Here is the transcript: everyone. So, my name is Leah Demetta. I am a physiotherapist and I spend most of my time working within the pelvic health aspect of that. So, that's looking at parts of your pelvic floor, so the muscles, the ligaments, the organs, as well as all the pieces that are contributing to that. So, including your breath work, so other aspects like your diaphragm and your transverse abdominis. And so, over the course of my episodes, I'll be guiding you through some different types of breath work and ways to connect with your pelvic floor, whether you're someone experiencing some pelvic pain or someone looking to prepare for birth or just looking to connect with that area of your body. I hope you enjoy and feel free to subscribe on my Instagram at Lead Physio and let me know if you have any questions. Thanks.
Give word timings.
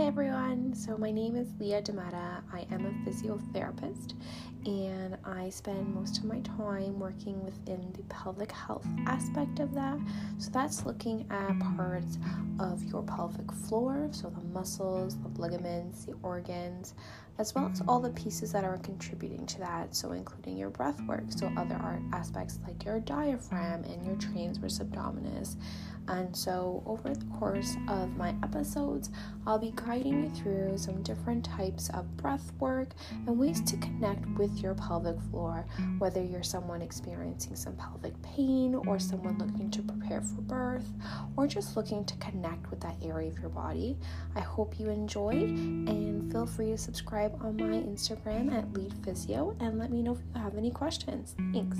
everyone. 0.00 0.74
So, 0.74 0.96
my 0.96 1.10
name 1.10 1.36
is 1.36 1.48
Leah 1.60 1.82
Demetta. 1.82 2.42
I 2.50 2.66
am 2.72 2.86
a 2.86 3.08
physiotherapist 3.08 4.14
and 4.64 5.18
I 5.22 5.50
spend 5.50 5.94
most 5.94 6.18
of 6.18 6.24
my 6.24 6.40
time 6.40 6.98
working 6.98 7.44
within 7.44 7.92
the 7.92 8.02
pelvic 8.04 8.50
health 8.52 8.86
aspect 9.06 9.60
of 9.60 9.74
that. 9.74 9.98
So, 10.38 10.50
that's 10.50 10.86
looking 10.86 11.26
at 11.30 11.58
parts 11.76 12.18
of 12.58 12.82
your 12.84 13.02
pelvic 13.02 13.52
floor, 13.52 14.08
so 14.12 14.30
the 14.30 14.40
muscles, 14.48 15.18
the 15.18 15.40
ligaments, 15.40 16.06
the 16.06 16.14
organs, 16.22 16.94
as 17.38 17.54
well 17.54 17.68
as 17.70 17.82
all 17.86 18.00
the 18.00 18.10
pieces 18.10 18.50
that 18.52 18.64
are 18.64 18.78
contributing 18.78 19.44
to 19.46 19.58
that. 19.58 19.94
So, 19.94 20.12
including 20.12 20.56
your 20.56 20.70
breath 20.70 21.00
work, 21.02 21.24
so 21.28 21.52
other 21.56 22.00
aspects 22.14 22.58
like 22.66 22.82
your 22.84 22.98
diaphragm 23.00 23.84
and 23.84 24.06
your 24.06 24.16
transverse 24.16 24.78
abdominis. 24.78 25.56
And 26.08 26.36
so, 26.36 26.82
over 26.86 27.14
the 27.14 27.24
course 27.26 27.76
of 27.88 28.16
my 28.16 28.34
episodes, 28.42 29.10
I'll 29.46 29.58
be 29.58 29.72
guiding 29.74 30.24
you 30.24 30.30
through 30.30 30.78
some 30.78 31.02
different 31.02 31.44
types 31.44 31.90
of 31.90 32.16
breath 32.16 32.52
work 32.58 32.90
and 33.26 33.38
ways 33.38 33.60
to 33.62 33.76
connect 33.76 34.26
with 34.38 34.58
your 34.58 34.74
pelvic 34.74 35.20
floor, 35.30 35.64
whether 35.98 36.22
you're 36.22 36.42
someone 36.42 36.82
experiencing 36.82 37.56
some 37.56 37.76
pelvic 37.76 38.20
pain 38.22 38.74
or 38.74 38.98
someone 38.98 39.38
looking 39.38 39.70
to 39.70 39.82
prepare 39.82 40.22
for 40.22 40.42
birth 40.42 40.92
or 41.36 41.46
just 41.46 41.76
looking 41.76 42.04
to 42.04 42.16
connect 42.16 42.70
with 42.70 42.80
that 42.80 42.96
area 43.02 43.28
of 43.28 43.38
your 43.38 43.50
body. 43.50 43.96
I 44.34 44.40
hope 44.40 44.78
you 44.78 44.88
enjoy 44.88 45.30
and 45.30 46.30
feel 46.32 46.46
free 46.46 46.70
to 46.70 46.78
subscribe 46.78 47.36
on 47.42 47.56
my 47.56 47.76
Instagram 47.78 48.52
at 48.52 48.72
Lead 48.72 48.92
Physio 49.04 49.56
and 49.60 49.78
let 49.78 49.90
me 49.90 50.02
know 50.02 50.12
if 50.12 50.18
you 50.34 50.40
have 50.40 50.56
any 50.56 50.70
questions. 50.70 51.34
Thanks. 51.52 51.78